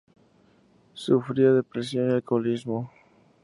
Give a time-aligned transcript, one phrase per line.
[0.95, 2.89] Sufría depresión y alcoholismo.